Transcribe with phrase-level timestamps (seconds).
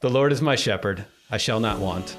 [0.00, 2.18] The Lord is my shepherd, I shall not want.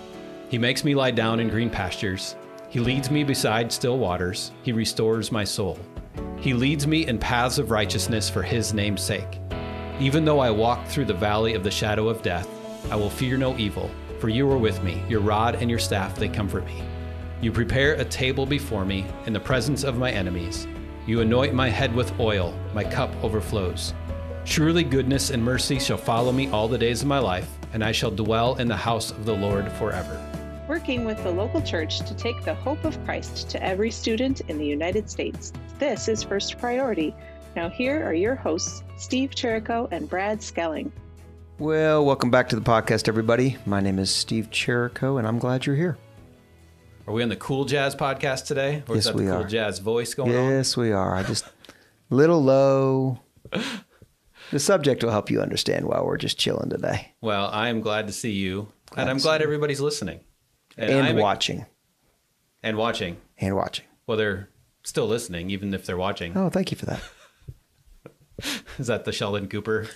[0.50, 2.36] He makes me lie down in green pastures.
[2.70, 4.52] He leads me beside still waters.
[4.64, 5.78] He restores my soul.
[6.40, 9.40] He leads me in paths of righteousness for his name's sake.
[10.00, 12.50] Even though I walk through the valley of the shadow of death,
[12.92, 15.04] I will fear no evil, for you are with me.
[15.08, 16.82] Your rod and your staff, they comfort me.
[17.42, 20.66] You prepare a table before me in the presence of my enemies.
[21.06, 23.94] You anoint my head with oil, my cup overflows.
[24.46, 27.92] Surely goodness and mercy shall follow me all the days of my life, and I
[27.92, 30.20] shall dwell in the house of the Lord forever.
[30.68, 34.58] Working with the local church to take the hope of Christ to every student in
[34.58, 35.54] the United States.
[35.78, 37.14] This is First Priority.
[37.56, 40.92] Now, here are your hosts, Steve Cherrico and Brad Schelling.
[41.60, 43.58] Well, welcome back to the podcast, everybody.
[43.68, 46.00] My name is Steve Cherrico, and I'm glad you're here.
[47.06, 48.82] Are we on the Cool Jazz podcast today?
[48.90, 49.48] Or is Yes, that we the Cool are.
[49.48, 50.50] Jazz voice going on?
[50.50, 51.14] Yes, we are.
[51.14, 51.46] I just
[52.10, 53.20] little low.
[54.52, 58.08] The subject will help you understand why we're just chilling today Well, I am glad
[58.08, 60.22] to see you, Glad and I'm glad everybody's listening
[60.78, 61.66] and, I'm- watching
[62.64, 63.18] and watching.
[63.38, 63.86] and watching.
[64.08, 64.50] Well, they're
[64.84, 66.36] still listening, even if they're watching.
[66.38, 67.02] Oh, thank you for that.
[68.78, 69.88] Is that the Sheldon Cooper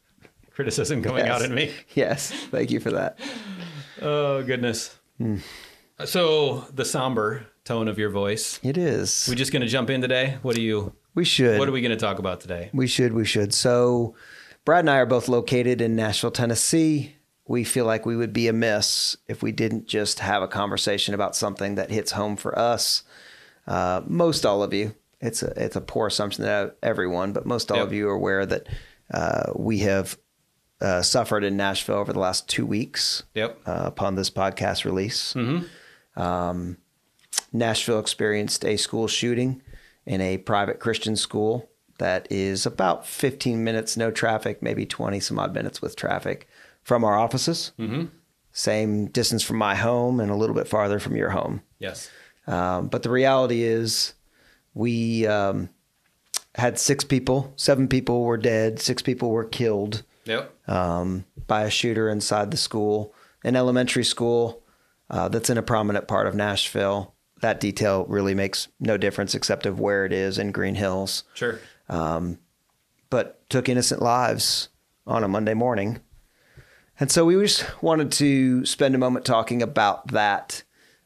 [0.50, 1.48] criticism coming out Yes.
[1.48, 1.72] in me?
[1.94, 3.18] Yes, thank you for that.
[4.02, 4.94] Oh goodness.
[5.18, 5.36] Hmm.
[6.04, 8.60] So the somber tone of your voice.
[8.62, 9.26] It is.
[9.30, 10.36] We just going to jump in today.
[10.42, 10.94] What do you?
[11.16, 11.58] We should.
[11.58, 12.70] What are we going to talk about today?
[12.72, 13.12] We should.
[13.12, 13.52] We should.
[13.52, 14.14] So,
[14.64, 17.16] Brad and I are both located in Nashville, Tennessee.
[17.48, 21.34] We feel like we would be amiss if we didn't just have a conversation about
[21.34, 23.02] something that hits home for us.
[23.66, 27.70] Uh, most all of you, it's a it's a poor assumption that everyone, but most
[27.72, 27.86] all Yep.
[27.86, 28.66] of you are aware that
[29.12, 30.18] uh, we have
[30.80, 33.58] uh, suffered in Nashville over the last two weeks Yep.
[33.66, 35.32] uh, upon this podcast release.
[35.34, 36.20] Mm-hmm.
[36.20, 36.76] Um,
[37.52, 39.62] Nashville experienced a school shooting
[40.06, 41.68] in a private Christian school
[41.98, 46.46] that is about 15 minutes, no traffic, maybe 20 some odd minutes with traffic
[46.82, 47.72] from our offices.
[47.78, 48.06] Mm-hmm.
[48.52, 51.62] Same distance from my home and a little bit farther from your home.
[51.78, 52.10] Yes.
[52.46, 54.14] Um, but the reality is,
[54.74, 55.70] we um,
[56.54, 60.68] had six people, seven people were dead, six people were killed Yep.
[60.68, 64.62] um, by a shooter inside the school, an elementary school
[65.08, 67.14] uh, that's in a prominent part of Nashville.
[67.42, 71.58] That detail really makes no difference except of where it is in Green Hills, Sure.
[73.10, 74.68] but took innocent lives
[75.06, 76.00] on a Monday morning.
[76.98, 80.62] And so we just wanted to spend a moment talking about that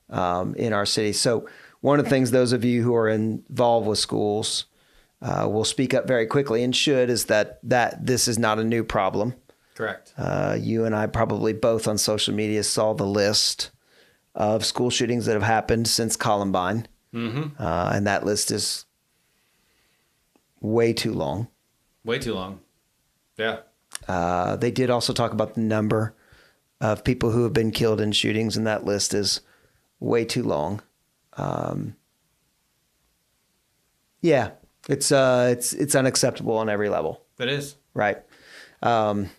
[0.08, 1.12] um, in our city.
[1.12, 1.48] So
[1.80, 4.66] one of the things those of you who are involved with schools
[5.20, 8.64] uh, will speak up very quickly and should is that that this is not a
[8.64, 9.34] new problem.
[9.74, 10.14] Correct.
[10.16, 13.70] Uh, you and I probably both on social media saw the list
[14.34, 17.60] of school shootings that have happened since Columbine, Mm-hmm.
[17.60, 18.84] uh, and that list is
[20.60, 21.48] way too long.
[22.04, 22.60] Way too long.
[23.36, 23.60] Yeah.
[24.06, 26.14] Uh, they did also talk about the number
[26.80, 29.40] of people who have been killed in shootings, and that list is
[29.98, 30.80] way too long.
[31.34, 31.96] Um,
[34.22, 34.50] yeah,
[34.88, 37.22] it's uh, it's it's unacceptable on every level.
[37.36, 37.76] That is.
[37.94, 38.18] Right.
[38.82, 39.30] Um,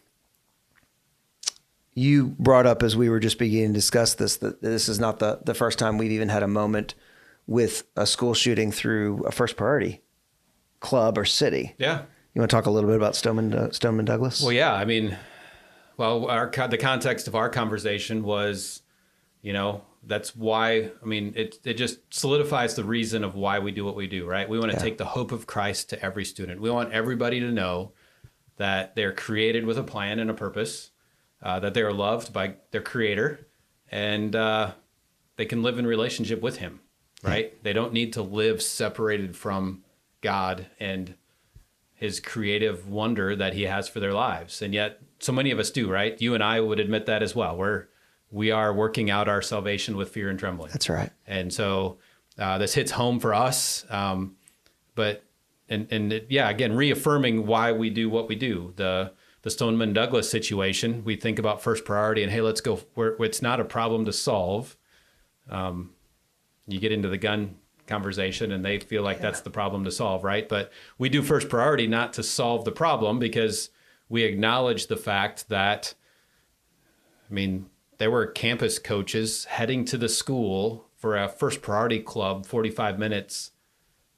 [1.94, 5.20] you brought up as we were just beginning to discuss this that this is not
[5.20, 6.96] the, the first time we've even had a moment
[7.48, 10.02] with a school shooting through a first priority
[10.80, 11.76] club or city.
[11.78, 12.04] Yeah.
[12.34, 14.42] You want to talk a little bit about Stoneman, uh, Stoneman Douglas?
[14.42, 14.74] Well, yeah.
[14.74, 15.18] I mean,
[15.98, 18.82] well, our the context of our conversation was,
[19.42, 20.92] you know, that's why.
[21.02, 24.26] I mean, it it just solidifies the reason of why we do what we do.
[24.26, 24.48] Right.
[24.48, 24.84] We want to Yeah.
[24.84, 26.62] take the hope of Christ to every student.
[26.62, 27.92] We want everybody to know
[28.56, 30.91] that they're created with a plan and a purpose,
[31.42, 33.48] uh, that they are loved by their Creator,
[33.92, 34.72] and uh,
[35.36, 36.80] they can live in relationship with Him.
[37.24, 37.62] Right.
[37.64, 39.84] They don't need to live separated from
[40.22, 41.16] God and
[42.02, 44.64] his creative wonder that he has for their lives.
[44.64, 46.20] And yet so many of us do, right?
[46.20, 47.56] You and I would admit that as well.
[47.56, 47.90] We're
[48.32, 50.72] we are working out our salvation with fear and trembling.
[50.72, 51.12] That's right.
[51.28, 52.00] And so
[52.40, 53.86] uh, this hits home for us.
[53.88, 54.36] Um,
[54.96, 55.24] but
[55.70, 58.74] and and it, yeah, again, reaffirming why we do what we do.
[58.78, 62.78] The the Stoneman Douglas situation, we think about first priority and hey, let's go.
[62.94, 64.78] Where it's not a problem to solve.
[65.50, 65.92] Um,
[66.68, 67.56] you get into the gun
[67.88, 70.48] conversation and they feel like that's the problem to solve, right?
[70.48, 73.70] But we do first priority not to solve the problem because
[74.08, 75.94] we acknowledge the fact that,
[77.30, 82.46] I mean, there were campus coaches heading to the school for a first priority club
[82.46, 83.52] 45 minutes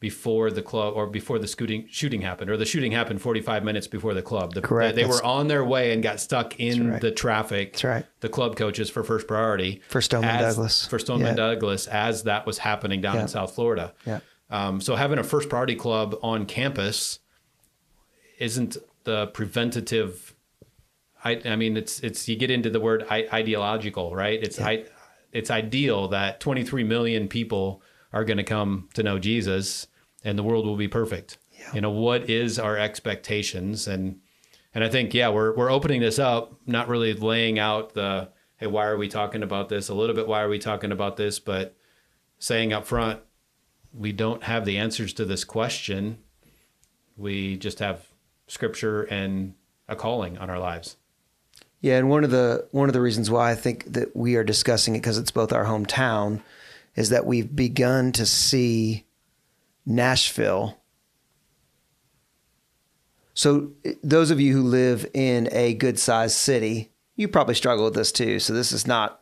[0.04, 3.88] before the club or before the shooting shooting happened or the shooting happened 45 minutes
[3.88, 4.96] before the club the, Correct.
[4.98, 7.02] they That's- were on their way and got stuck in right.
[7.02, 8.06] the traffic That's right.
[8.20, 10.86] the club coaches for first priority For Stoneman as- Douglas.
[10.88, 11.46] for Stoneman Yeah.
[11.48, 13.22] Douglas as that was happening down Yeah.
[13.22, 13.94] in South Florida.
[14.06, 14.20] Yeah.
[14.50, 17.20] Um, so having a first priority club on campus
[18.40, 18.76] isn't
[19.06, 20.36] the preventative
[21.26, 24.44] I, I mean, it's it's you get into the word I, ideological, right?
[24.44, 24.84] It's I,
[25.32, 29.88] it's ideal that 23 million people are going to come to know Jesus,
[30.24, 31.38] and the world will be perfect.
[31.52, 31.74] Yeah.
[31.74, 34.20] You know, what is our expectations and
[34.76, 38.68] and I think yeah, we're we're opening this up, not really laying out the hey,
[38.68, 39.90] why are we talking about this?
[39.90, 41.40] A little bit, why are we talking about this?
[41.40, 41.76] But
[42.40, 43.20] saying up front,
[43.94, 46.18] we don't have the answers to this question.
[47.16, 48.08] We just have
[48.48, 49.54] scripture and
[49.88, 50.98] a calling on our lives.
[51.82, 54.44] Yeah, and one of the one of the reasons why I think that we are
[54.44, 56.42] discussing it because it's both our hometown
[56.96, 59.06] is that we've begun to see
[59.86, 60.80] Nashville.
[63.34, 63.72] So
[64.04, 68.40] those of you who live in a good-sized city, you probably struggle with this too.
[68.40, 69.22] So this is not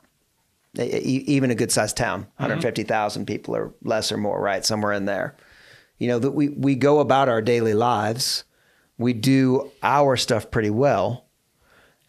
[0.78, 4.66] even a good-sized town, 150,000 people or less or more, right?
[4.66, 5.36] Somewhere in there.
[5.98, 8.44] You know, that we we go about our daily lives.
[8.98, 11.25] We do our stuff pretty well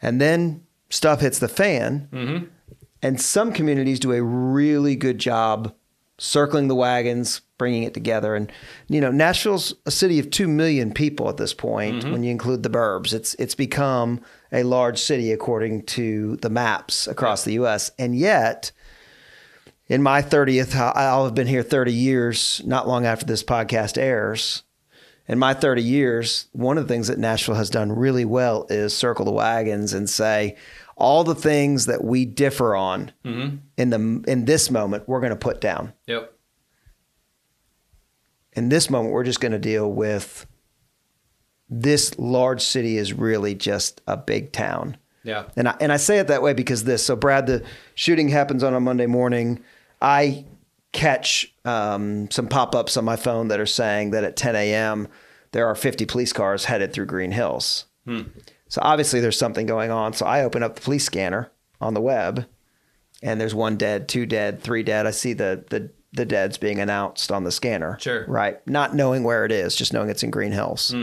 [0.02, 2.08] and then stuff hits the fan.
[2.12, 2.44] Mm-hmm.
[3.00, 5.74] And some communities do a really good job
[6.22, 8.36] circling the wagons, bringing it together.
[8.36, 8.50] And
[8.88, 12.02] you know, Nashville's a city of two million people at this point.
[12.02, 12.12] Mm-hmm.
[12.12, 14.20] When you include the burbs, it's it's become
[14.52, 17.90] a large city according to the maps across the U.S.
[17.98, 18.70] And yet,
[19.88, 22.62] in my thirtieth, I'll have been here thirty years.
[22.64, 24.62] Not long after this podcast airs,
[25.28, 28.96] in my 30 years, one of the things that Nashville has done really well is
[28.96, 30.56] circle the wagons and say
[30.96, 33.56] all the things that we differ on mm-hmm.
[33.76, 35.92] in the in this moment we're going to put down.
[36.06, 36.32] Yep.
[38.54, 40.46] In this moment we're just going to deal with
[41.70, 44.96] this large city is really just a big town.
[45.24, 45.44] Yeah.
[45.56, 47.06] And I, and I say it that way because this.
[47.06, 47.64] So Brad, the
[47.94, 49.62] shooting happens on a Monday morning.
[50.00, 50.44] I
[50.92, 55.08] catch um, some pop-ups on my phone that are saying that at 10 a.m.
[55.52, 57.86] there are 50 police cars headed through Green Hills.
[58.68, 60.12] So obviously there's something going on.
[60.12, 61.50] So I open up the police scanner
[61.80, 62.46] on the web,
[63.22, 65.06] and there's one dead, two dead, three dead.
[65.06, 67.98] I see the the the deads being announced on the scanner.
[68.00, 68.26] Sure.
[68.26, 68.66] Right.
[68.66, 70.94] Not knowing where it is, just knowing it's in Green Hills.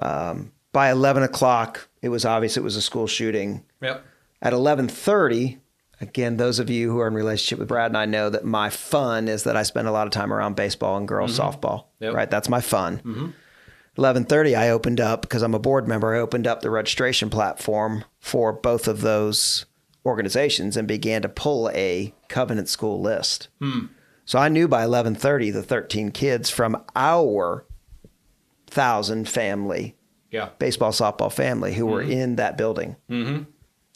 [0.00, 3.64] Um, by 11 o'clock, it was obvious it was a school shooting.
[3.82, 4.04] Yep.
[4.42, 5.58] At 11:30,
[6.00, 8.70] again, those of you who are in relationship with Brad and I know that my
[8.70, 11.48] fun is that I spend a lot of time around baseball and girls mm-hmm.
[11.48, 11.84] softball.
[12.00, 12.14] Yep.
[12.14, 12.98] Right, that's my fun.
[12.98, 13.28] Mm-hmm.
[13.98, 16.14] 11:30, I opened up because I'm a board member.
[16.14, 19.66] I opened up the registration platform for both of those
[20.06, 23.48] organizations and began to pull a covenant school list.
[23.60, 23.86] Hmm.
[24.24, 27.66] So I knew by 11:30 the 13 kids from our
[28.66, 29.96] thousand family
[30.30, 30.50] Yeah.
[30.58, 32.12] baseball softball family who were mm-hmm.
[32.12, 32.96] in that building.
[33.10, 33.42] Mm-hmm.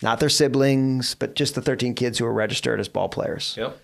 [0.02, 3.54] Not their siblings, but just the 13 kids who were registered as ball players.
[3.56, 3.78] Yep.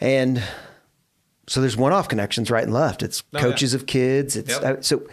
[0.00, 0.42] And
[1.46, 3.02] so there's one-off connections right and left.
[3.02, 4.36] It's Oh, coaches of kids.
[4.36, 4.62] It's Yep.
[4.78, 5.06] uh, so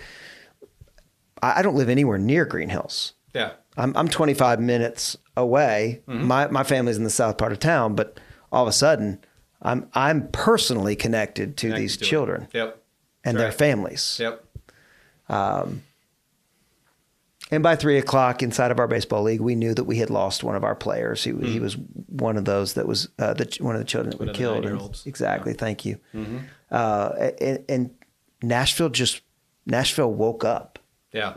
[1.42, 3.14] I I don't live anywhere near Green Hills.
[3.34, 3.52] Yeah.
[3.76, 6.02] I'm I'm 25 minutes away.
[6.08, 6.26] Mm-hmm.
[6.28, 8.20] My my family's in the south part of town, but
[8.52, 9.20] all of a sudden,
[9.62, 12.08] I'm I'm personally connected to Connected these to it.
[12.08, 12.82] children Yep.
[13.24, 13.58] and That's their right.
[13.58, 14.18] families.
[14.20, 14.44] Yep.
[17.50, 20.44] And by three o'clock inside of our baseball league, we knew that we had lost
[20.44, 21.24] one of our players.
[21.24, 21.78] He, he was
[22.08, 24.66] one of those that was uh, the, one of the children that were killed.
[24.66, 25.54] And- exactly.
[25.54, 25.98] Thank you.
[26.70, 27.96] Uh, and, and
[28.44, 29.22] Nashville just
[29.66, 30.78] Nashville woke up.
[31.14, 31.36] Yeah.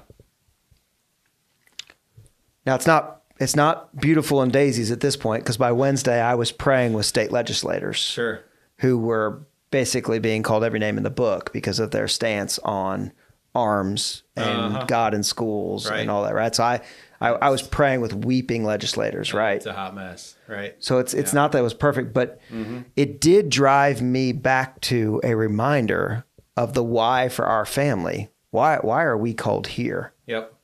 [2.67, 6.35] Now it's not it's not beautiful and daisies at this point because by Wednesday I
[6.35, 8.41] was praying with state legislators Sure.
[8.79, 13.13] who were basically being called every name in the book because of their stance on
[13.55, 14.85] arms and Uh-huh.
[14.87, 16.01] God in schools Right.
[16.01, 16.35] and all that.
[16.35, 16.55] Right.
[16.55, 16.81] So I,
[17.21, 19.35] I I was praying with weeping legislators.
[19.35, 19.57] Right.
[19.57, 20.37] It's a hot mess.
[20.49, 20.77] Right.
[20.79, 21.41] So it's it's Yeah.
[21.41, 22.79] not that it was perfect, but Mm-hmm.
[22.97, 26.25] it did drive me back to a reminder
[26.57, 28.29] of the why for our family.
[28.51, 30.13] Why why are we called here?
[30.27, 30.55] Yep.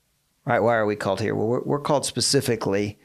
[0.44, 0.60] Right?
[0.60, 1.34] Why are we called here?
[1.34, 2.98] Well, we're, we're called specifically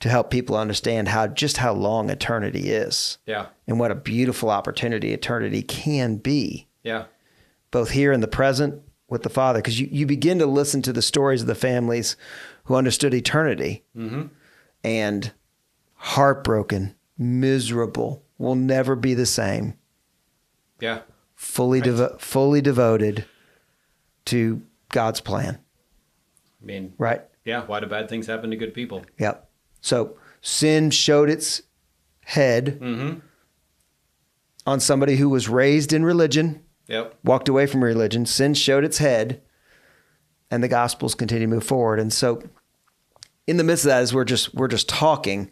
[0.00, 3.46] to help people understand how just how long eternity is Yeah.
[3.68, 7.04] and what a beautiful opportunity eternity can be, Yeah.
[7.70, 9.58] both here in the present with the Father.
[9.60, 12.16] Because you, you begin to listen to the stories of the families
[12.64, 13.84] who understood eternity
[14.82, 15.32] and
[15.94, 19.74] heartbroken, miserable, will never be the same,
[20.80, 21.00] Yeah.
[21.36, 21.90] fully, Right.
[21.90, 23.24] devo- fully devoted
[24.26, 25.58] to God's plan.
[26.60, 27.22] I mean, Right?
[27.44, 27.64] yeah.
[27.66, 29.04] Why do bad things happen to good people?
[29.18, 29.48] Yep.
[29.80, 31.62] So sin showed its
[32.24, 33.18] head Mm-hmm.
[34.66, 37.14] on somebody who was raised in religion, Yep.
[37.24, 38.24] walked away from religion.
[38.26, 39.40] Sin showed its head,
[40.50, 41.98] and the gospels continue to move forward.
[41.98, 42.42] And so,
[43.46, 45.50] in the midst of that, as we're just we're just talking,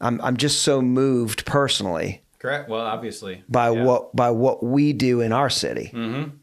[0.00, 2.68] I'm I'm just so moved personally Correct.
[2.68, 3.42] Well, obviously.
[3.48, 3.84] by Yeah.
[3.84, 6.36] what by what we do in our city Mm-hmm.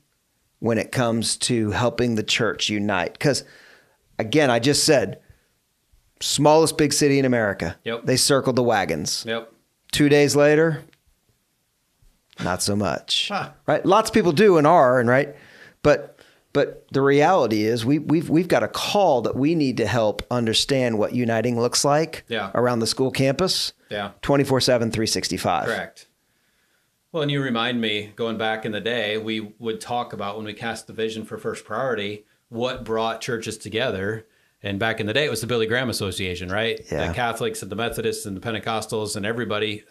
[0.59, 3.13] when it comes to helping the church unite.
[3.13, 3.43] Because
[4.17, 5.19] again, I just said,
[6.19, 7.77] smallest big city in America.
[7.83, 8.05] Yep.
[8.05, 9.25] They circled the wagons.
[9.27, 9.51] Yep.
[9.91, 10.83] Two days later,
[12.43, 13.27] not so much.
[13.29, 13.51] Huh.
[13.67, 13.85] Right?
[13.85, 15.35] Lots of people do and are, and right,
[15.83, 16.19] but
[16.53, 20.21] but the reality is we we've we've got a call that we need to help
[20.29, 22.51] understand what uniting looks like Yeah.
[22.53, 23.73] around the school campus.
[23.89, 24.11] Yeah.
[24.21, 25.65] 24/7 365.
[25.65, 26.07] Correct.
[27.11, 30.45] Well, and you remind me, going back in the day, we would talk about when
[30.45, 34.25] we cast the vision for First Priority, what brought churches together.
[34.63, 36.79] And back in the day, it was the Billy Graham Association, right?
[36.91, 37.07] Yeah.
[37.07, 39.83] The Catholics and the Methodists and the Pentecostals and everybody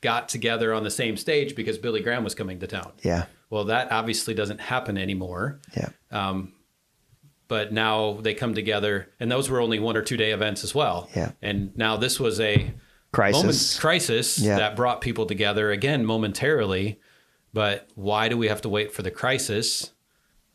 [0.00, 2.92] got together on the same stage because Billy Graham was coming to town.
[3.02, 3.26] Yeah.
[3.50, 5.60] Well, that obviously doesn't happen anymore.
[5.76, 5.88] Yeah.
[6.10, 6.52] Um,
[7.48, 10.74] but now they come together, and those were only one or two day events as
[10.74, 11.08] well.
[11.16, 11.32] Yeah.
[11.40, 12.70] And now this was a
[13.10, 13.42] Crisis.
[13.42, 14.58] moment, crisis Yeah.
[14.58, 17.00] that brought people together again momentarily.
[17.54, 19.92] But why do we have to wait for the crisis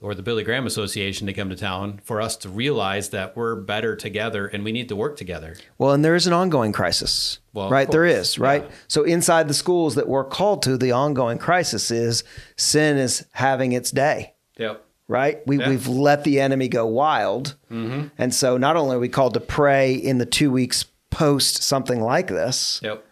[0.03, 3.55] or the Billy Graham Association to come to town for us to realize that we're
[3.55, 5.55] better together and we need to work together?
[5.77, 7.89] Well, and there is an ongoing crisis, Well, right?
[7.89, 8.63] there is, right?
[8.63, 8.75] yeah.
[8.89, 12.23] So inside the schools that we're called to, the ongoing crisis is
[12.57, 14.83] sin is having its day, Yep.
[15.07, 15.39] right?
[15.47, 15.69] We, Yeah.
[15.69, 17.55] We've let the enemy go wild.
[17.71, 18.07] Mm-hmm.
[18.17, 22.01] And so not only are we called to pray in the two weeks post something
[22.01, 23.05] like this, Yep.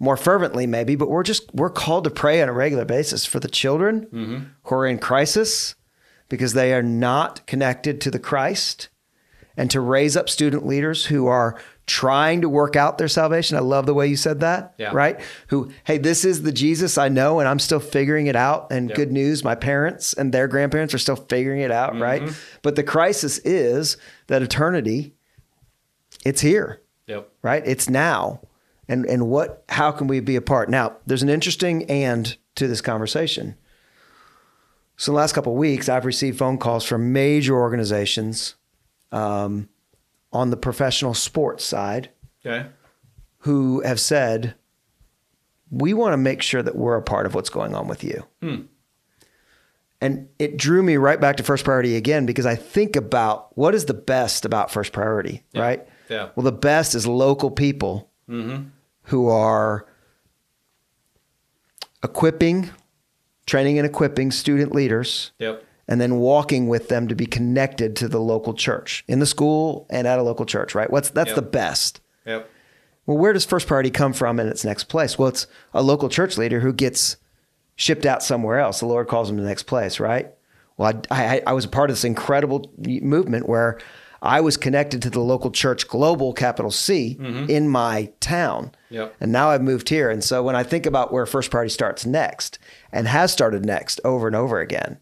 [0.00, 3.38] more fervently maybe, but we're just, we're called to pray on a regular basis for
[3.38, 4.38] the children Mm-hmm.
[4.64, 5.76] who are in crisis
[6.32, 8.88] because they are not connected to the Christ
[9.54, 13.54] and to raise up student leaders who are trying to work out their salvation.
[13.58, 14.92] I love the way you said that, Yeah.
[14.94, 15.20] right?
[15.48, 18.72] Who, hey, this is the Jesus I know and I'm still figuring it out.
[18.72, 22.22] And good news, my parents and their grandparents are still figuring it out, right?
[22.22, 22.32] Mm-hmm.
[22.62, 23.98] But the crisis is
[24.28, 25.12] that eternity,
[26.24, 27.28] it's here Yep.
[27.42, 27.62] right?
[27.66, 28.40] It's now.
[28.88, 30.70] And and what how can we be a part?
[30.70, 33.56] Now, there's an interesting and to this conversation.
[35.02, 38.54] So in the last couple of weeks, I've received phone calls from major organizations
[39.10, 39.68] um,
[40.32, 42.10] on the professional sports side
[42.46, 42.68] Okay.
[43.38, 44.54] who have said,
[45.72, 48.24] we want to make sure that we're a part of what's going on with you.
[50.00, 53.74] And it drew me right back to first priority again because I think about what
[53.74, 55.62] is the best about first priority, Yeah.
[55.62, 55.88] right?
[56.10, 56.28] Yeah.
[56.36, 58.68] Well, the best is local people Mm-hmm.
[59.06, 59.84] who are
[62.04, 62.70] equipping,
[63.46, 65.64] training and equipping student leaders, Yep.
[65.88, 69.86] and then walking with them to be connected to the local church in the school
[69.90, 70.90] and at a local church, right?
[70.90, 71.36] What's that's Yep.
[71.36, 72.00] the best.
[72.26, 72.48] Yep.
[73.06, 75.18] Well, where does first priority come from in its next place?
[75.18, 77.16] Well, it's a local church leader who gets
[77.74, 78.78] shipped out somewhere else.
[78.80, 80.28] The Lord calls him to the next place, right?
[80.76, 83.78] Well, I, I, I was a part of this incredible movement where
[84.22, 87.50] I was connected to the local church, global capital C, mm-hmm.
[87.50, 88.70] in my town.
[88.90, 89.16] Yep.
[89.20, 90.10] And now I've moved here.
[90.10, 92.60] And so when I think about where first priority starts next
[92.92, 95.00] and has started next over and over again,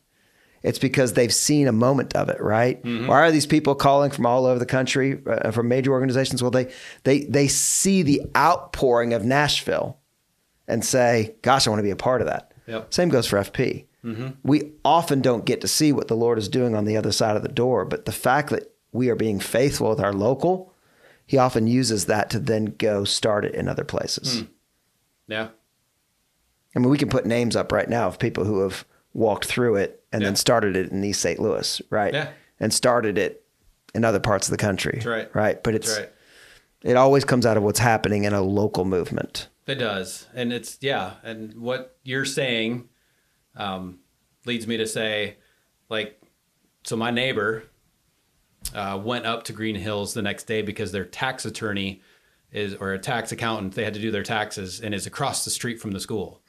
[0.62, 2.83] it's because they've seen a moment of it, right?
[2.83, 3.09] Mm-hmm.
[3.09, 6.43] Why are these people calling from all over the country, uh, from major organizations?
[6.43, 6.73] Well, they
[7.05, 9.99] they they see the outpouring of Nashville,
[10.69, 12.93] and say, "Gosh, I want to be a part of that." Yep.
[12.93, 13.87] Same goes for FP.
[14.05, 14.29] Mm-hmm.
[14.43, 17.37] We often don't get to see what the Lord is doing on the other side
[17.37, 20.75] of the door, but the fact that we are being faithful with our local,
[21.26, 24.44] He often uses that to then go start it in other places.
[25.28, 25.49] Yeah.
[26.75, 29.76] I mean, we can put names up right now of people who have walked through
[29.76, 30.28] it and Yeah.
[30.28, 31.38] then started it in East St.
[31.38, 32.12] Louis, right?
[32.12, 32.30] Yeah.
[32.59, 33.44] And started it
[33.94, 34.94] in other parts of the country.
[34.94, 35.35] That's right.
[35.35, 35.62] Right.
[35.62, 36.09] But it's right.
[36.82, 39.49] it always comes out of what's happening in a local movement.
[39.66, 41.14] It does, and it's yeah.
[41.23, 42.88] And what you're saying
[43.56, 44.00] um,
[44.47, 45.37] leads me to say,
[45.88, 46.20] like,
[46.82, 47.64] so my neighbor
[48.75, 52.02] uh, went up to Green Hills the next day because their tax attorney
[52.52, 53.75] is or a tax accountant.
[53.75, 56.43] They had to do their taxes and is across the street from the school.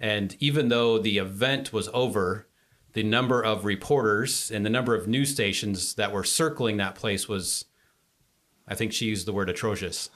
[0.00, 2.46] And even though the event was over,
[2.92, 7.28] the number of reporters and the number of news stations that were circling that place
[7.28, 7.64] was,
[8.66, 10.10] I think she used the word atrocious.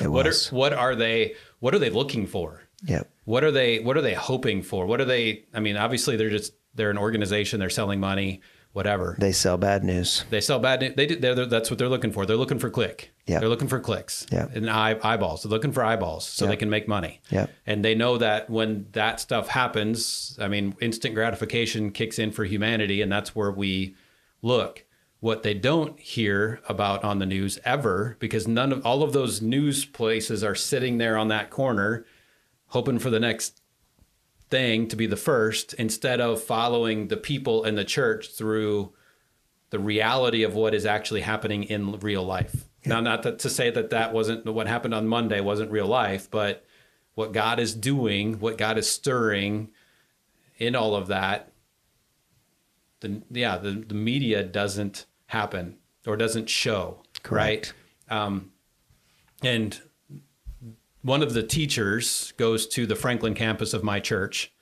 [0.00, 0.52] It what was.
[0.52, 2.62] are what are they what are they looking for?
[2.84, 3.02] Yeah.
[3.24, 4.86] What are they what are they hoping for?
[4.86, 9.16] What are they I mean, obviously they're just they're an organization, they're selling money, whatever.
[9.18, 10.24] They sell bad news.
[10.30, 10.94] They sell bad news.
[10.96, 12.26] they do they're, that's what they're looking for.
[12.26, 13.12] They're looking for click.
[13.26, 13.40] Yeah.
[13.40, 14.26] They're looking for clicks.
[14.30, 14.48] Yeah.
[14.52, 15.42] And eye, eyeballs.
[15.42, 17.20] They're looking for eyeballs so they can make money.
[17.30, 17.46] Yeah.
[17.66, 22.44] And they know that when that stuff happens, I mean, instant gratification kicks in for
[22.44, 23.96] humanity and that's where we
[24.42, 24.84] look.
[25.20, 29.42] What they don't hear about on the news ever, because none of all of those
[29.42, 32.06] news places are sitting there on that corner,
[32.68, 33.59] hoping for the next
[34.50, 38.92] thing to be the first, instead of following the people in the church through
[39.70, 42.66] the reality of what is actually happening in real life.
[42.84, 46.30] Now, not that, to say that that wasn't what happened on Monday wasn't real life,
[46.30, 46.64] but
[47.14, 49.70] what God is doing, what God is stirring
[50.58, 51.52] in all of that,
[53.00, 55.76] the yeah, the, the media doesn't happen.
[56.06, 57.74] or doesn't show, Correct.
[58.08, 58.18] right?
[58.18, 58.52] Um,
[59.42, 59.80] and
[61.02, 64.52] one of the teachers goes to the Franklin campus of my church,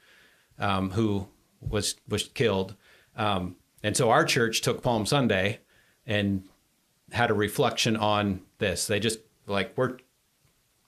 [0.58, 1.28] um, who
[1.60, 2.74] was was killed,
[3.16, 5.60] um, and so our church took Palm Sunday
[6.06, 6.44] and
[7.12, 8.86] had a reflection on this.
[8.86, 9.98] They just like we're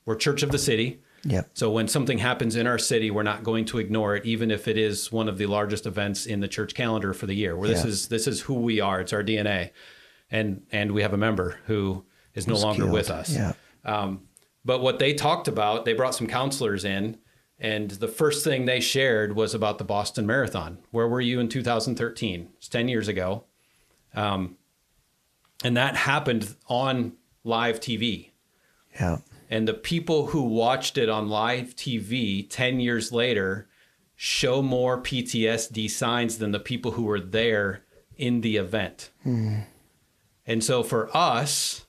[0.05, 1.01] we're church of the city.
[1.23, 1.51] Yep.
[1.53, 4.67] So when something happens in our city, we're not going to ignore it, even if
[4.67, 7.55] it is one of the largest events in the church calendar for the year.
[7.55, 7.89] Where this Yeah.
[7.91, 9.01] is this is who we are.
[9.01, 9.69] It's our DNA,
[10.31, 12.93] and and we have a member who is no longer killed.
[12.93, 13.35] with us.
[13.35, 13.53] Yeah.
[13.85, 14.21] Um,
[14.63, 17.17] but what they talked about, they brought some counselors in,
[17.59, 20.79] and the first thing they shared was about the Boston Marathon.
[20.89, 22.49] Where were you in 2013?
[22.57, 23.43] It's 10 years ago.
[24.15, 24.57] Um,
[25.63, 27.13] and that happened on
[27.43, 28.31] live TV.
[28.95, 29.19] Yeah.
[29.49, 33.67] And the people who watched it on live TV 10 years later
[34.15, 37.83] show more PTSD signs than the people who were there
[38.17, 39.11] in the event.
[40.47, 41.85] And so for us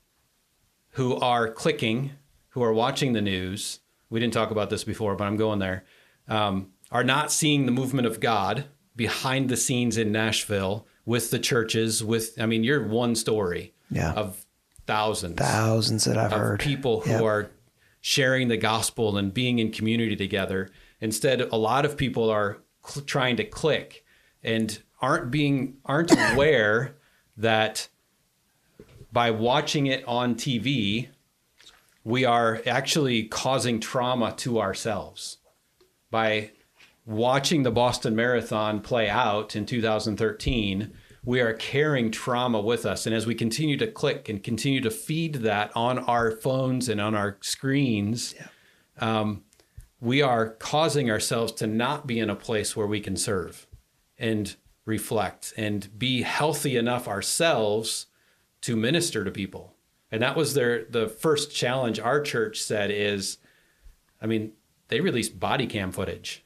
[0.90, 2.12] who are clicking,
[2.52, 3.80] who are watching the news,
[4.10, 5.84] we didn't talk about this before, but I'm going there,
[6.28, 11.38] um, are not seeing the movement of God behind the scenes in Nashville with the
[11.38, 14.12] churches, with, I mean, you're one story Yeah.
[14.12, 14.44] of
[14.86, 16.60] thousands Thousands that I've of heard.
[16.60, 17.22] people who Yep.
[17.22, 17.50] are
[18.00, 20.70] sharing the gospel and being in community together.
[21.00, 24.04] Instead, a lot of people are cl- trying to click
[24.42, 26.96] and aren't being aren't aware
[27.36, 27.88] that
[29.12, 31.08] by watching it on TV,
[32.04, 35.38] we are actually causing trauma to ourselves
[36.10, 36.50] by
[37.06, 40.92] watching the Boston Marathon play out in 2013,
[41.24, 43.06] we are carrying trauma with us.
[43.06, 47.00] And as we continue to click and continue to feed that on our phones and
[47.00, 48.34] on our screens,
[48.98, 49.44] um,
[50.00, 53.66] we are causing ourselves to not be in a place where we can serve
[54.18, 58.06] and reflect and be healthy enough ourselves
[58.62, 59.74] to minister to people.
[60.12, 63.38] And that was their the first challenge our church said is
[64.20, 64.52] I mean,
[64.88, 66.44] they released body cam footage.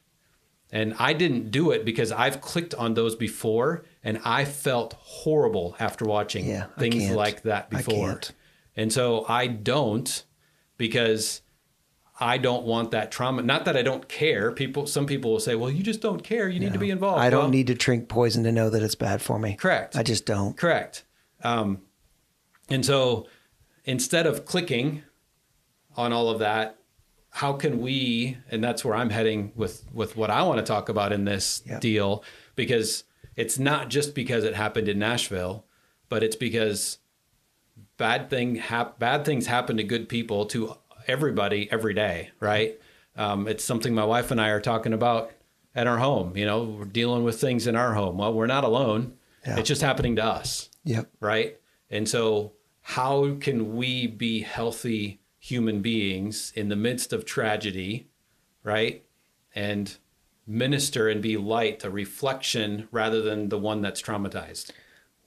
[0.71, 5.75] And I didn't do it because I've clicked on those before and I felt horrible
[5.79, 8.19] after watching Yeah, things like that before.
[8.75, 10.23] And so I don't
[10.77, 11.41] because
[12.19, 13.43] I don't want that trauma.
[13.43, 14.51] Not that I don't care.
[14.51, 16.49] People some people will say, "Well, you just don't care.
[16.49, 18.81] You need to be involved." I don't Well, need to drink poison to know that
[18.81, 19.55] it's bad for me.
[19.55, 19.95] Correct.
[19.95, 20.57] I just don't.
[20.57, 21.03] Correct.
[21.43, 21.81] Um,
[22.69, 23.27] and so
[23.87, 25.01] instead of clicking
[25.95, 26.77] on all of that,
[27.31, 30.89] how can we, and that's where I'm heading with, with what I want to talk
[30.89, 32.23] about in this deal,
[32.55, 33.03] because
[33.35, 35.65] it's not just because it happened in Nashville,
[36.09, 36.99] but it's because
[37.97, 40.75] bad thing hap- bad things happen to good people to
[41.07, 42.79] everybody every day, right?
[43.15, 45.31] Um, it's something my wife and I are talking about
[45.75, 46.35] at our home.
[46.37, 48.17] You know, we're dealing with things in our home.
[48.17, 49.13] Well, we're not alone.
[49.45, 49.57] Yeah.
[49.59, 51.09] It's just happening to us, Yep.
[51.19, 51.57] right?
[51.89, 52.53] And so,
[52.91, 58.07] how can we be healthy human beings in the midst of tragedy,
[58.63, 59.03] right?
[59.53, 59.97] And
[60.47, 64.71] minister and be light, a reflection rather than the one that's traumatized.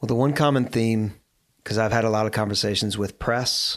[0.01, 1.21] Well, the one common theme,
[1.59, 3.77] because I've had a lot of conversations with press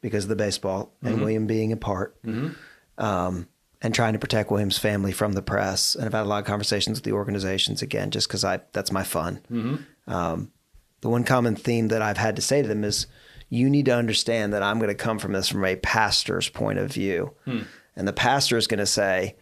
[0.00, 2.18] because of the baseball and William being a part,
[2.98, 3.46] um,
[3.80, 5.94] and trying to protect William's family from the press.
[5.94, 8.90] And I've had a lot of conversations with the organizations again, just because I that's
[8.90, 9.40] my fun.
[10.08, 10.50] Um,
[11.00, 13.06] the one common theme that I've had to say to them is,
[13.50, 16.78] you need to understand that I'm going to come from this from a pastor's point
[16.78, 17.60] of view, hmm.
[17.96, 19.36] and the pastor is going to say,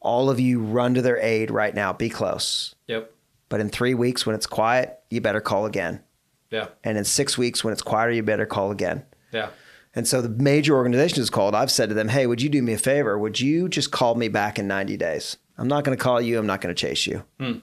[0.00, 1.92] all of you run to their aid right now.
[1.92, 2.74] Be close.
[2.88, 3.12] Yep.
[3.50, 6.02] But in three weeks, when it's quiet, you better call again.
[6.50, 6.68] Yeah.
[6.82, 9.04] And in six weeks, when it's quieter, you better call again.
[9.32, 9.50] Yeah.
[9.94, 11.54] And so the major organization is called.
[11.54, 13.18] I've said to them, hey, would you do me a favor?
[13.18, 15.36] Would you just call me back in 90 days?
[15.58, 16.38] I'm not going to call you.
[16.38, 17.24] I'm not going to chase you.
[17.38, 17.58] Hmm.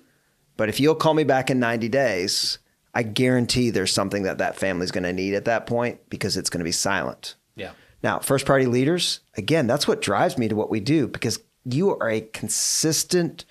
[0.58, 2.60] But if you'll call me back in 90 days,
[2.98, 6.50] I guarantee there's something that that family's going to need at that point because it's
[6.50, 7.36] going to be silent.
[7.56, 7.72] Yeah.
[8.02, 11.92] Now, first party leaders, again, that's what drives me to what we do because you
[11.92, 13.46] are a consistent,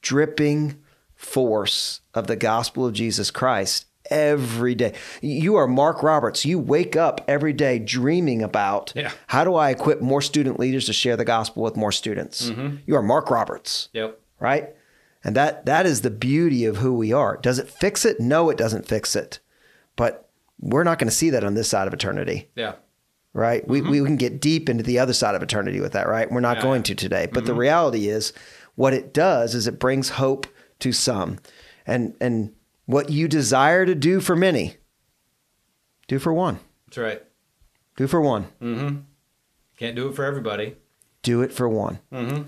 [0.00, 0.78] dripping
[1.14, 4.94] force of the gospel of Jesus Christ every day.
[5.20, 6.44] You are Mark Roberts.
[6.44, 9.12] You wake up every day dreaming about Yeah.
[9.28, 12.50] how do I equip more student leaders to share the gospel with more students?
[12.50, 12.76] Mm-hmm.
[12.86, 14.18] You are Mark Roberts Yep.
[14.40, 14.70] right?
[15.24, 17.36] And that that is the beauty of who we are.
[17.36, 18.18] Does it fix it?
[18.20, 19.38] No, it doesn't fix it.
[19.96, 20.28] But
[20.60, 22.74] we're not going to see that on this side of eternity, Yeah.
[23.32, 23.66] right?
[23.66, 26.30] We, we can get deep into the other side of eternity with that, right?
[26.30, 26.62] We're not Yeah.
[26.62, 27.28] going to today.
[27.32, 28.32] But the reality is,
[28.74, 30.46] what it does is it brings hope
[30.80, 31.38] to some,
[31.86, 32.52] and and
[32.86, 34.76] what you desire to do for many,
[36.08, 36.58] do for one.
[36.86, 37.22] That's right.
[37.96, 38.46] Do for one.
[38.60, 38.96] Mm-hmm.
[39.78, 40.76] Can't do it for everybody.
[41.22, 41.98] Do it for one.
[42.12, 42.42] Mm-hmm.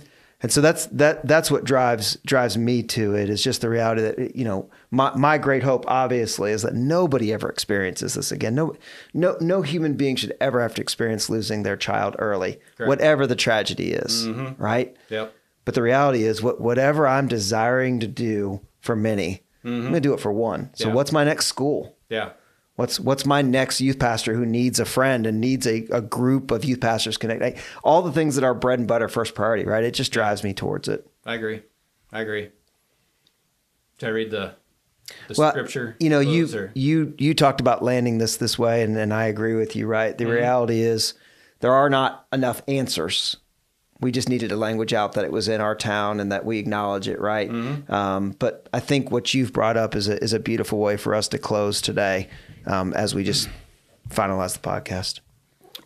[0.44, 4.02] And so that's that that's what drives drives me to it is just the reality
[4.02, 8.54] that you know my my great hope obviously is that nobody ever experiences this again.
[8.54, 8.76] No
[9.14, 12.88] no no human being should ever have to experience losing their child early, Correct.
[12.88, 14.62] whatever the tragedy is, mm-hmm.
[14.62, 14.94] right?
[15.08, 15.34] Yep.
[15.64, 19.80] But the reality is what whatever I'm desiring to do for many, I'm mm-hmm.
[19.80, 20.68] going to do it for one.
[20.74, 21.96] So what's my next school?
[22.10, 22.32] Yeah.
[22.76, 26.50] What's what's my next youth pastor who needs a friend and needs a, a group
[26.50, 27.40] of youth pastors connect?
[27.40, 29.84] Like, all the things that are bread and butter first priority, right?
[29.84, 31.06] It just drives me towards it.
[31.24, 31.62] I agree.
[32.12, 32.50] I agree.
[34.00, 34.54] Should I read the
[35.28, 35.96] the Well, scripture?
[36.00, 39.26] you know, you or- you you talked about landing this this way, and, and I
[39.26, 39.86] agree with you.
[39.86, 40.24] Right, Mm-hmm.
[40.28, 41.14] the reality is
[41.60, 43.36] there are not enough answers.
[44.00, 46.58] We just needed to language out that it was in our town and that we
[46.58, 47.48] acknowledge it, right?
[47.48, 47.92] Mm-hmm.
[47.92, 51.14] Um, but I think what you've brought up is a is a beautiful way for
[51.14, 52.28] us to close today,
[52.66, 53.48] um, as we just
[54.08, 55.20] finalize the podcast.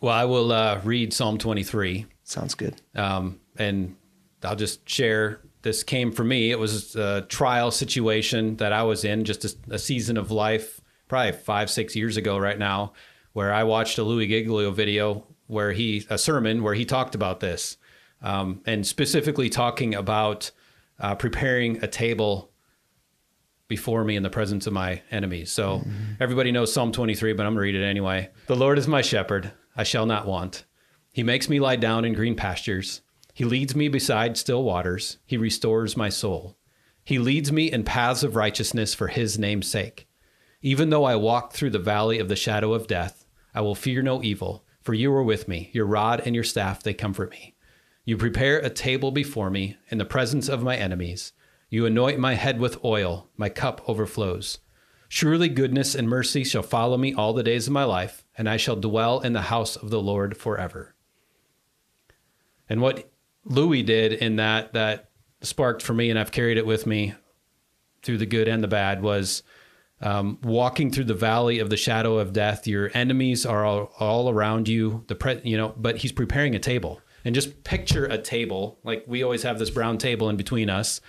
[0.00, 2.06] Well, I will uh, read Psalm 23.
[2.22, 2.80] Sounds good.
[2.94, 3.96] Um, and
[4.42, 6.50] I'll just share this came for me.
[6.50, 10.80] It was a trial situation that I was in, just a, a season of life,
[11.08, 12.92] probably five, six years ago, right now,
[13.32, 17.40] where I watched a Louis Giglio video where he, a sermon where he talked about
[17.40, 17.76] this,
[18.22, 20.50] um, and specifically talking about
[21.00, 22.47] uh, preparing a table
[23.68, 25.52] before me in the presence of my enemies.
[25.52, 25.90] So mm-hmm.
[26.20, 28.30] everybody knows Psalm 23, but I'm going to read it anyway.
[28.46, 30.64] The Lord is my shepherd, I shall not want.
[31.12, 33.02] He makes me lie down in green pastures.
[33.34, 35.18] He leads me beside still waters.
[35.24, 36.56] He restores my soul.
[37.04, 40.08] He leads me in paths of righteousness for his name's sake.
[40.60, 44.02] Even though I walk through the valley of the shadow of death, I will fear
[44.02, 45.70] no evil, for you are with me.
[45.72, 47.54] Your rod and your staff, they comfort me.
[48.04, 51.32] You prepare a table before me in the presence of my enemies.
[51.70, 54.58] You anoint my head with oil, my cup overflows.
[55.08, 58.56] Surely goodness and mercy shall follow me all the days of my life, and I
[58.56, 60.94] shall dwell in the house of the Lord forever.
[62.68, 63.10] And what
[63.44, 67.14] Louis did in that that sparked for me, and I've carried it with me
[68.02, 69.42] through the good and the bad, was
[70.00, 72.66] um, walking through the valley of the shadow of death.
[72.66, 75.04] Your enemies are all, all around you.
[75.08, 79.04] The pre, you know, but he's preparing a table, and just picture a table like
[79.06, 81.00] we always have this brown table in between us,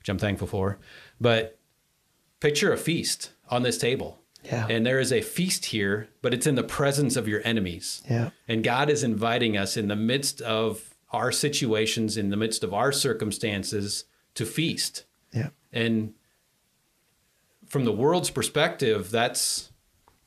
[0.00, 0.78] which I'm thankful for.
[1.20, 1.58] But
[2.40, 4.18] picture a feast on this table.
[4.42, 4.66] Yeah.
[4.68, 8.02] And there is a feast here, but it's in the presence of your enemies.
[8.10, 8.30] Yeah.
[8.48, 12.72] And God is inviting us in the midst of our situations, in the midst of
[12.72, 15.04] our circumstances, to feast.
[15.34, 15.50] Yeah.
[15.72, 16.14] And
[17.66, 19.66] from the world's perspective, that's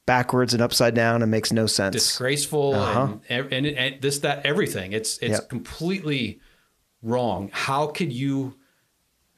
[0.06, 1.94] Backwards and upside down and makes no sense.
[1.94, 3.16] disgraceful Uh-huh.
[3.30, 4.92] and, and, and this, that, everything.
[4.92, 5.50] It's, it's Yep.
[5.50, 6.40] completely
[7.02, 7.50] wrong.
[7.54, 8.56] How could you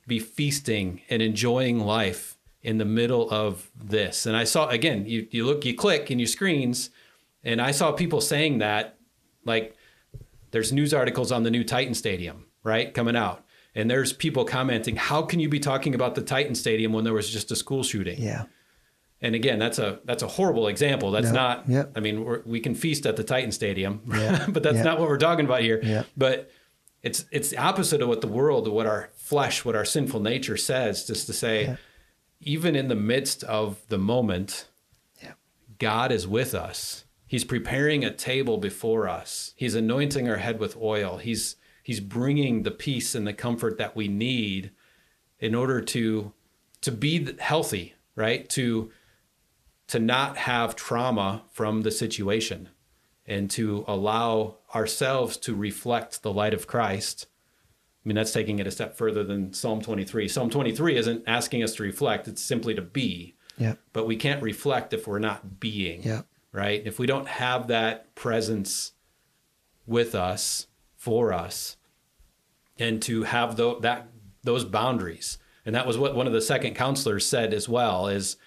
[0.08, 4.26] be feasting and enjoying life in the middle of this?
[4.26, 6.90] And I saw, again, you, you look, you click in your screens,
[7.44, 8.98] and I saw people saying that,
[9.44, 9.76] like,
[10.52, 13.44] there's news articles on the new Titan Stadium, right, coming out.
[13.78, 17.14] And there's people commenting, how can you be talking about the Titan Stadium when there
[17.14, 18.20] was just a school shooting?
[18.22, 18.46] yeah.
[19.22, 21.10] And again, that's a that's a horrible example.
[21.10, 21.70] That's No, not.
[21.70, 21.92] yep.
[21.96, 25.08] I mean, we're, we can feast at the Titan Stadium, Yeah, but that's not what
[25.08, 25.80] we're talking about here.
[25.82, 26.04] Yeah.
[26.18, 26.52] But
[27.02, 30.56] it's it's the opposite of what the world, what our flesh, what our sinful nature
[30.58, 31.06] says.
[31.06, 31.76] Just to say, Yeah.
[32.40, 34.68] even in the midst of the moment,
[35.22, 35.34] Yeah.
[35.80, 37.06] God is with us.
[37.26, 39.54] He's preparing a table before us.
[39.56, 41.18] He's anointing our head with oil.
[41.18, 44.72] He's he's bringing the peace and the comfort that we need
[45.40, 46.32] in order to
[46.82, 48.48] to be healthy, right?
[48.50, 48.92] To
[49.88, 52.70] to not have trauma from the situation
[53.26, 57.26] and to allow ourselves to reflect the light of Christ.
[58.06, 60.28] I mean, that's taking it a step further than Psalm 23.
[60.28, 63.36] Psalm 23 isn't asking us to reflect, it's simply to be.
[63.58, 63.76] Yeah.
[63.94, 66.22] But we can't reflect if we're not being, Yeah.
[66.52, 66.84] right?
[66.86, 68.92] If we don't have that presence
[69.88, 71.78] with us, for us,
[72.78, 74.10] and to have tho- that
[74.44, 75.40] those boundaries.
[75.66, 78.38] And that was what one of the second counselors said as well is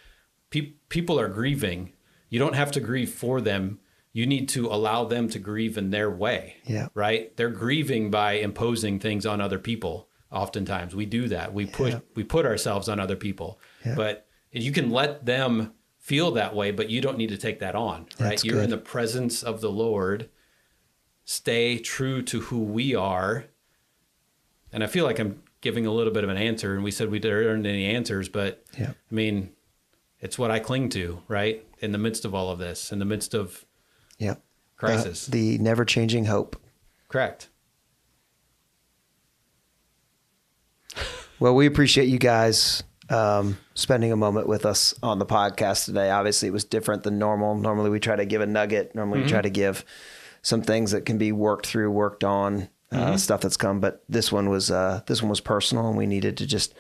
[0.51, 1.93] pe- people are grieving.
[2.29, 3.81] You don't have to grieve for them.
[4.19, 6.57] You need to allow them to grieve in their way.
[6.65, 6.89] Yeah.
[6.93, 7.37] Right?
[7.37, 10.09] They're grieving by imposing things on other people.
[10.33, 11.55] Oftentimes we do that.
[11.55, 12.01] We push Yeah.
[12.17, 13.61] we put ourselves on other people.
[13.87, 13.95] Yeah.
[13.95, 17.77] But you can let them feel that way, but you don't need to take that
[17.77, 18.07] on.
[18.19, 18.31] Right?
[18.31, 20.29] That's You're in the presence of the Lord.
[21.25, 23.45] Stay true to who we are.
[24.73, 27.09] And I feel like I'm giving a little bit of an answer, and we said
[27.09, 28.95] we didn't earn any answers, but Yeah.
[29.11, 29.51] I mean,
[30.21, 31.65] it's what I cling to, right?
[31.79, 33.65] In the midst of all of this, in the midst of
[34.19, 34.35] Yeah.
[34.77, 35.27] crisis.
[35.27, 36.57] The, the never changing hope.
[37.09, 37.49] Correct.
[41.41, 46.11] Well, we appreciate you guys um, spending a moment with us on the podcast today.
[46.11, 47.55] Obviously, it was different than normal.
[47.55, 48.95] Normally, we try to give a nugget.
[48.95, 49.85] Normally, we try to give
[50.43, 52.69] some things that can be worked through, worked on.
[52.91, 56.07] uh, stuff that's come, but this one was uh, this one was personal, and we
[56.07, 56.73] needed to just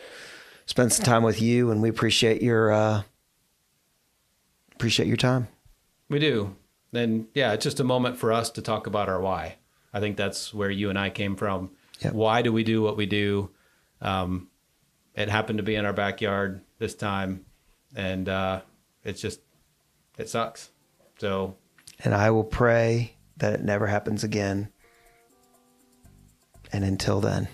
[0.65, 3.03] spend some time with you, and we appreciate your uh,
[4.75, 5.49] appreciate your time.
[6.09, 6.57] We do.
[6.93, 9.57] And yeah, it's just a moment for us to talk about our why.
[9.93, 11.71] I think that's where you and I came from.
[12.01, 12.13] Yep.
[12.13, 13.51] Why do we do what we do?
[14.01, 14.49] Um,
[15.15, 17.45] it happened to be in our backyard this time,
[17.97, 18.61] and uh,
[19.05, 19.41] it's just
[20.17, 20.71] it sucks.
[21.19, 21.57] So
[22.05, 24.69] And I will pray that it never happens again.
[26.73, 27.49] And until then,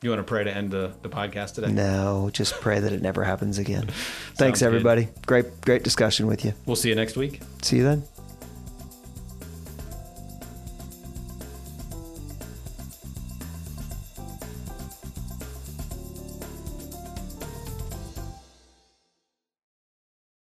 [0.00, 1.72] you want to pray to end the, the podcast today?
[1.72, 3.88] no, just pray that it never happens again.
[4.36, 4.66] Thanks, good.
[4.66, 5.08] everybody.
[5.26, 6.52] Great, great discussion with you.
[6.66, 7.40] We'll see you next week.
[7.62, 8.04] See you then.